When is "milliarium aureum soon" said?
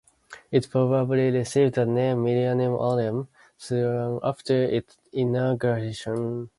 2.25-4.19